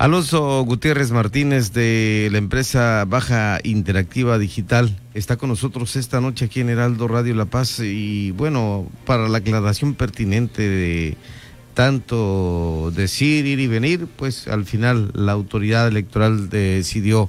[0.00, 6.60] Alonso Gutiérrez Martínez de la empresa Baja Interactiva Digital está con nosotros esta noche aquí
[6.60, 11.18] en Heraldo Radio La Paz y bueno, para la aclaración pertinente de
[11.74, 17.28] tanto decir, ir y venir, pues al final la autoridad electoral decidió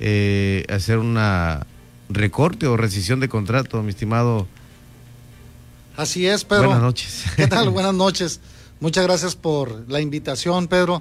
[0.00, 1.68] eh, hacer una
[2.08, 4.48] recorte o rescisión de contrato, mi estimado.
[5.96, 6.64] Así es, Pedro.
[6.64, 7.26] Buenas noches.
[7.36, 7.70] ¿Qué tal?
[7.70, 8.40] Buenas noches.
[8.80, 11.00] Muchas gracias por la invitación, Pedro.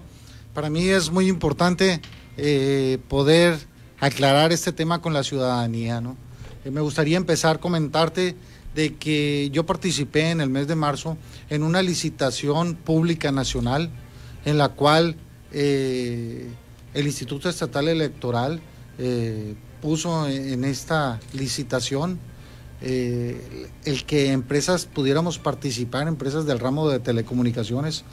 [0.57, 2.01] Para mí es muy importante
[2.35, 3.59] eh, poder
[3.99, 6.01] aclarar este tema con la ciudadanía.
[6.01, 6.17] ¿no?
[6.65, 8.35] Eh, me gustaría empezar comentarte
[8.73, 11.15] de que yo participé en el mes de marzo
[11.51, 13.91] en una licitación pública nacional
[14.45, 15.17] en la cual
[15.51, 16.49] eh,
[16.95, 18.59] el Instituto Estatal Electoral
[19.79, 22.17] puso en esta licitación
[22.81, 28.03] el que empresas pudiéramos participar, empresas del ramo de telecomunicaciones,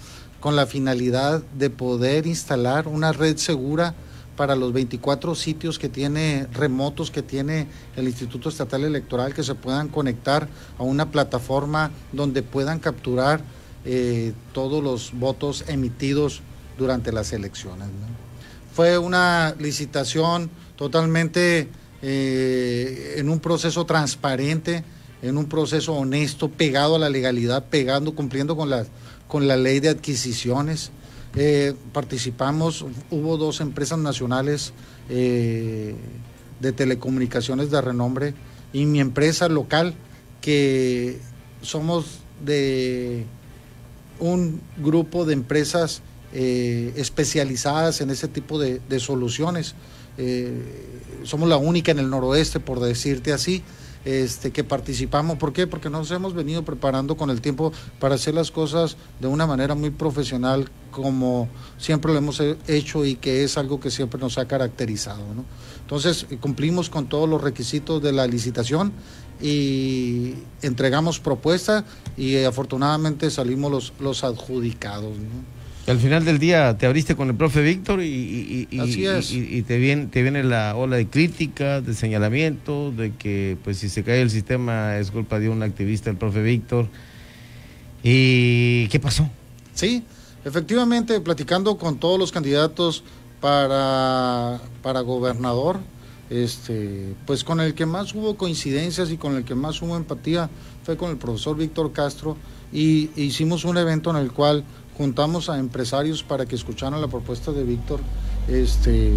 [0.44, 3.94] con la finalidad de poder instalar una red segura
[4.36, 9.54] para los 24 sitios que tiene remotos que tiene el Instituto Estatal Electoral que se
[9.54, 10.46] puedan conectar
[10.76, 13.40] a una plataforma donde puedan capturar
[13.86, 16.42] eh, todos los votos emitidos
[16.76, 17.88] durante las elecciones.
[18.74, 21.70] Fue una licitación totalmente
[22.02, 24.84] eh, en un proceso transparente,
[25.22, 28.88] en un proceso honesto, pegado a la legalidad, pegando, cumpliendo con las
[29.34, 30.92] con la ley de adquisiciones.
[31.34, 34.72] Eh, participamos, hubo dos empresas nacionales
[35.08, 35.96] eh,
[36.60, 38.34] de telecomunicaciones de renombre
[38.72, 39.96] y mi empresa local,
[40.40, 41.18] que
[41.62, 43.26] somos de
[44.20, 49.74] un grupo de empresas eh, especializadas en ese tipo de, de soluciones.
[51.24, 53.64] somos la única en el noroeste, por decirte así
[54.04, 55.38] este, que participamos.
[55.38, 55.66] ¿Por qué?
[55.66, 59.74] Porque nos hemos venido preparando con el tiempo para hacer las cosas de una manera
[59.74, 64.46] muy profesional, como siempre lo hemos hecho y que es algo que siempre nos ha
[64.46, 65.22] caracterizado.
[65.80, 68.92] Entonces, cumplimos con todos los requisitos de la licitación
[69.40, 71.84] y entregamos propuesta
[72.16, 75.16] y afortunadamente salimos los, los adjudicados.
[75.86, 80.22] Al final del día te abriste con el profe Víctor y, y, te, viene, te
[80.22, 84.96] viene la ola de crítica, de señalamiento, de que pues si se cae el sistema
[84.96, 86.88] es culpa de un activista, el profe Víctor.
[88.02, 89.28] ¿Y qué pasó?
[89.74, 90.02] Sí,
[90.46, 93.04] efectivamente, platicando con todos los candidatos
[93.42, 95.80] para, para gobernador,
[96.30, 100.48] este, pues con el que más hubo coincidencias y con el que más hubo empatía
[100.82, 102.38] fue con el profesor Víctor Castro
[102.72, 104.64] y hicimos un evento en el cual
[104.96, 108.00] juntamos a empresarios para que escucharan la propuesta de Víctor,
[108.48, 109.12] este,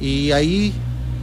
[0.00, 0.72] y ahí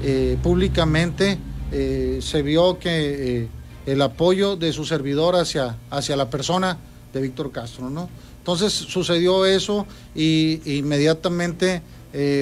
[0.04, 1.38] eh, públicamente
[1.72, 3.48] eh, se vio que eh,
[3.86, 6.78] el apoyo de su servidor hacia, hacia la persona
[7.14, 8.10] de Víctor Castro, ¿no?
[8.40, 9.86] Entonces sucedió eso
[10.16, 11.84] y inmediatamente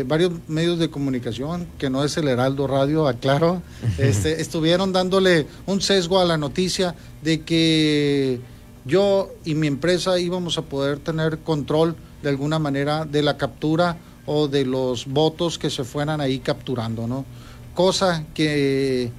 [0.05, 3.61] varios medios de comunicación, que no es el Heraldo Radio, aclaro,
[3.99, 8.39] este, estuvieron dándole un sesgo a la noticia de que
[8.85, 13.97] yo y mi empresa íbamos a poder tener control de alguna manera de la captura
[14.25, 17.25] o de los votos que se fueran ahí capturando, ¿no?
[17.73, 19.11] Cosa que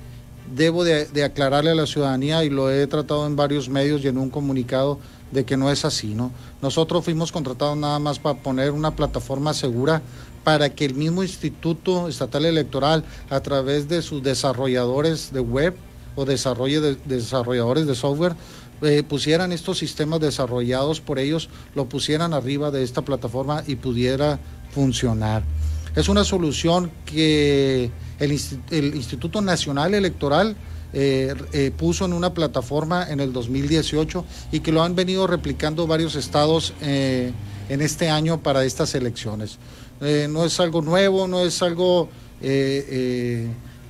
[0.54, 4.18] debo de, aclararle a la ciudadanía y lo he tratado en varios medios y en
[4.18, 4.98] un comunicado
[5.30, 6.32] de que no es así, ¿no?
[6.60, 10.02] Nosotros fuimos contratados nada más para poner una plataforma segura
[10.44, 15.76] para que el mismo Instituto Estatal Electoral, a través de sus desarrolladores de web
[16.16, 18.34] o de, desarrolladores de software,
[18.82, 24.38] eh, pusieran estos sistemas desarrollados por ellos, lo pusieran arriba de esta plataforma y pudiera
[24.70, 25.42] funcionar.
[25.94, 30.56] Es una solución que el, Instituto Nacional Electoral
[30.94, 35.86] eh, eh, puso en una plataforma en el 2018 y que lo han venido replicando
[35.86, 37.34] varios estados en
[37.68, 39.58] este año para estas elecciones.
[40.00, 42.08] no es algo nuevo, no es algo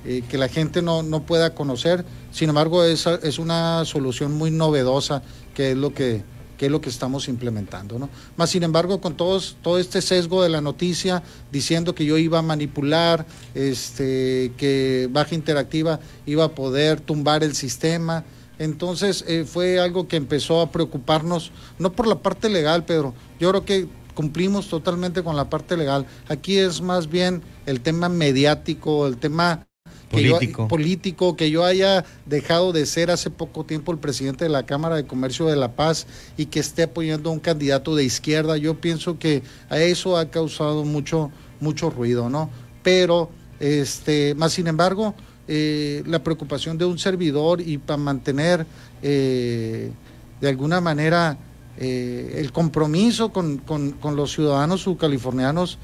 [0.03, 5.21] que la gente no, no pueda conocer, sin embargo, es, es una solución muy novedosa
[5.53, 6.23] que es lo que,
[6.65, 7.99] es lo que estamos implementando.
[7.99, 8.09] ¿no?
[8.37, 12.39] Más sin embargo, con todos, todo este sesgo de la noticia diciendo que yo iba
[12.39, 18.23] a manipular, este, que Baja Interactiva iba a poder tumbar el sistema.
[18.59, 23.13] Entonces eh, fue algo que empezó a preocuparnos, no por la parte legal, Pedro.
[23.39, 26.05] Yo creo que cumplimos totalmente con la parte legal.
[26.27, 29.65] Aquí es más bien el tema mediático, el tema
[30.11, 30.67] político.
[30.67, 34.95] político, que yo haya dejado de ser hace poco tiempo el presidente de la Cámara
[34.95, 38.79] de Comercio de La Paz y que esté apoyando a un candidato de izquierda, yo
[38.79, 42.49] pienso que a eso ha causado mucho, mucho ruido, ¿no?
[42.83, 43.29] Pero,
[43.59, 45.15] este, más sin embargo,
[45.47, 48.65] eh, la preocupación de un servidor y para mantener
[49.01, 49.91] eh,
[50.39, 51.37] de alguna manera
[51.77, 55.77] eh, el compromiso con, con, los ciudadanos subcalifornianos.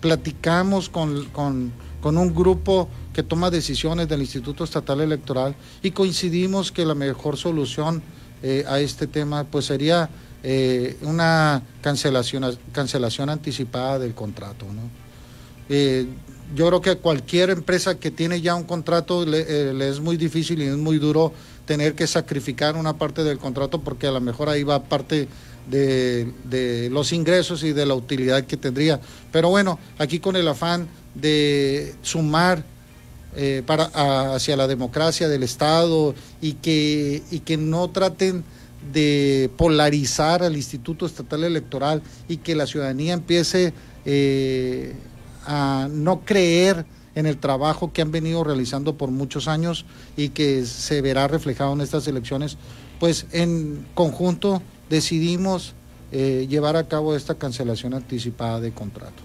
[0.00, 1.72] Platicamos con, con,
[2.04, 7.38] con, un grupo que toma decisiones del Instituto Estatal Electoral y coincidimos que la mejor
[7.38, 8.02] solución
[8.42, 10.10] eh, a este tema pues sería
[11.00, 14.66] una cancelación, cancelación anticipada del contrato.
[14.66, 14.82] ¿no?
[16.54, 20.66] yo creo que cualquier empresa que tiene ya un contrato le es muy difícil y
[20.66, 21.32] es muy duro
[21.64, 25.28] tener que sacrificar una parte del contrato porque a lo mejor ahí va parte
[25.70, 29.00] de, los ingresos y de la utilidad que tendría.
[29.32, 32.64] Pero bueno, aquí con el afán de sumar
[33.36, 33.62] eh,
[33.94, 38.44] hacia la democracia del Estado y que, y que no traten
[38.92, 43.72] de polarizar al Instituto Estatal Electoral y que la ciudadanía empiece
[44.04, 44.94] eh,
[45.46, 46.84] a no creer
[47.14, 49.86] en el trabajo que han venido realizando por muchos años
[50.16, 52.56] y que se verá reflejado en estas elecciones,
[52.98, 55.74] pues en conjunto decidimos
[56.12, 59.22] eh, llevar a cabo esta cancelación anticipada de contrato.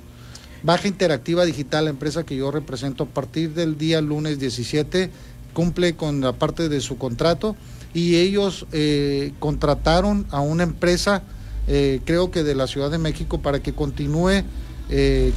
[0.64, 5.12] Baja Interactiva Digital, la empresa que yo represento, a partir del día lunes 17
[5.54, 7.56] cumple con la parte de su contrato
[7.94, 11.24] y ellos eh, contrataron a una empresa,
[11.68, 14.44] eh, creo que de la Ciudad de México, para que continúe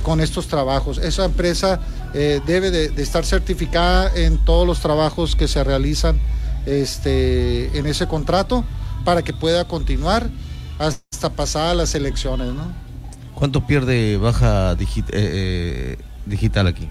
[0.03, 0.97] con estos trabajos.
[0.97, 1.79] Esa empresa
[2.15, 6.19] debe de, estar certificada en todos los trabajos que se realizan
[6.65, 8.65] este, en ese contrato
[9.05, 10.29] para que pueda continuar
[10.79, 12.53] hasta pasadas las elecciones.
[12.53, 12.73] ¿no?
[13.35, 14.77] ¿Cuánto pierde baja
[15.13, 15.97] eh,
[16.27, 16.89] digital aquí?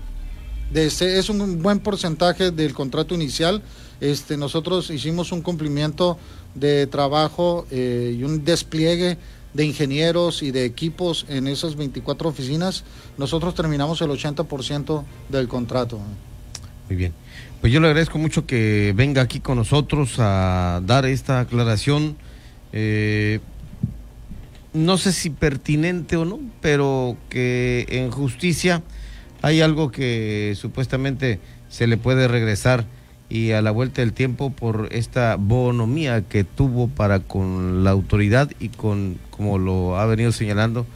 [0.73, 3.61] Este, es un buen porcentaje del contrato inicial.
[3.99, 6.17] Este, nosotros hicimos un cumplimiento
[6.55, 9.17] de trabajo y un despliegue
[9.53, 12.83] de ingenieros y de equipos en esas 24 oficinas,
[13.17, 15.99] nosotros terminamos el 80% del contrato.
[16.87, 17.13] Muy bien.
[17.61, 22.17] Pues yo le agradezco mucho que venga aquí con nosotros a dar esta aclaración.
[22.73, 23.39] Eh,
[24.73, 28.81] no sé si pertinente o no, pero que en justicia
[29.43, 32.85] hay algo que supuestamente se le puede regresar
[33.29, 38.49] y a la vuelta del tiempo por esta bonomía que tuvo para con la autoridad
[38.59, 40.87] y con, como lo ha venido señalando,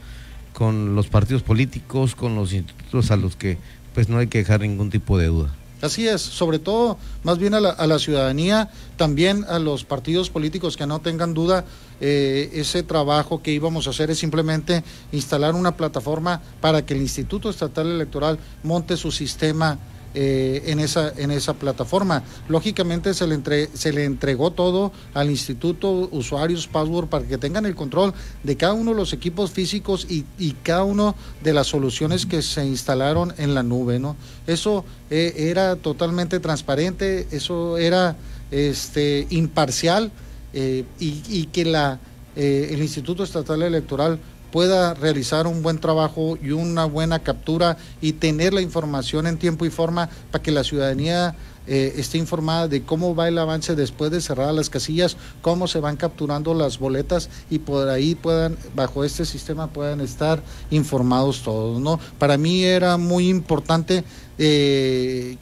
[0.51, 3.59] con los partidos políticos, con los institutos a los que
[3.93, 5.53] pues no hay que dejar ningún tipo de duda.
[5.85, 10.87] Así es, sobre todo más bien a la, ciudadanía, también a los partidos políticos que
[10.87, 11.63] no tengan duda,
[12.01, 17.01] eh, ese trabajo que íbamos a hacer es simplemente instalar una plataforma para que el
[17.01, 19.77] Instituto Estatal Electoral monte su sistema
[20.17, 22.23] eh, en, esa, en esa plataforma.
[22.47, 27.75] Lógicamente se le, se le entregó todo al instituto, usuarios, password, para que tengan el
[27.75, 32.25] control de cada uno de los equipos físicos y, y cada uno de las soluciones
[32.25, 33.99] que se instalaron en la nube.
[33.99, 34.15] ¿no?
[34.47, 38.15] Eso eh, era totalmente transparente, eso era
[38.51, 40.13] este, imparcial
[40.53, 41.99] eh, y, y, que la,
[42.37, 44.19] el Instituto Estatal Electoral
[44.55, 49.65] pueda realizar un buen trabajo y una buena captura y tener la información en tiempo
[49.65, 51.35] y forma para que la ciudadanía
[51.67, 55.81] eh, esté informada de cómo va el avance después de cerrar las casillas, cómo se
[55.81, 60.41] van capturando las boletas y por ahí puedan, bajo este sistema, puedan estar
[60.71, 61.81] informados todos.
[61.81, 61.99] ¿no?
[62.17, 64.05] Para mí era muy importante
[64.37, 65.35] eh,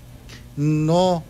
[0.57, 1.23] no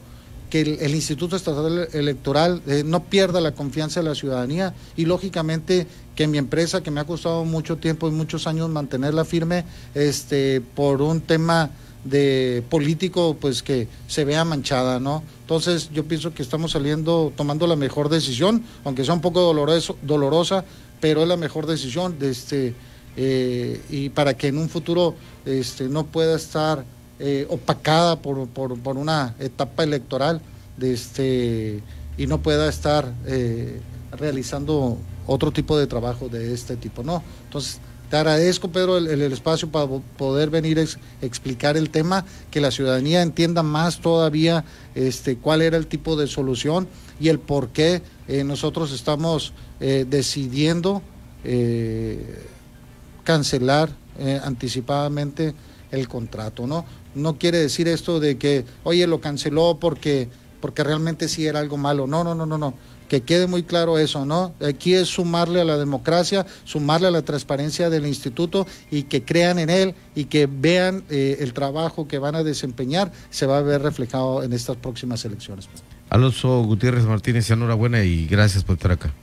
[0.53, 5.88] que el, Instituto Estatal Electoral eh, no pierda la confianza de la ciudadanía y lógicamente
[6.15, 10.62] que mi empresa, que me ha costado mucho tiempo y muchos años mantenerla firme, este,
[10.62, 11.72] por un tema
[12.03, 15.24] de político, pues que se vea manchada, ¿no?
[15.41, 19.98] Entonces yo pienso que estamos saliendo, tomando la mejor decisión, aunque sea un poco doloroso,
[20.01, 20.65] dolorosa,
[21.00, 22.75] pero es la mejor decisión, de este,
[23.15, 25.15] eh, y para que en un futuro
[25.46, 26.84] este, no pueda estar
[27.20, 30.41] eh, opacada por, por, por, una etapa electoral
[30.77, 31.82] de este,
[32.17, 33.79] y no pueda estar eh,
[34.12, 37.03] realizando otro tipo de trabajo de este tipo.
[37.03, 42.62] No, entonces te agradezco, Pedro, el, espacio para poder venir a explicar el tema, que
[42.62, 46.88] la ciudadanía entienda más todavía este, cuál era el tipo de solución
[47.20, 51.01] y el por qué eh, nosotros estamos decidiendo
[53.25, 53.89] cancelar
[54.46, 55.53] anticipadamente
[55.92, 56.86] el contrato, ¿no?
[57.15, 60.30] No quiere decir esto de que, oye, lo canceló porque,
[60.63, 62.08] porque realmente sí era algo malo.
[62.08, 62.74] No, no, no, no, no.
[63.10, 64.53] Que quede muy claro eso, ¿no?
[64.65, 69.60] Aquí es sumarle a la democracia, sumarle a la transparencia del instituto y que crean
[69.60, 73.62] en él y que vean eh, el trabajo que van a desempeñar, se va a
[73.62, 75.67] ver reflejado en estas próximas elecciones.
[76.10, 79.13] Alonso Gutiérrez Martínez, enhorabuena y gracias por estar acá.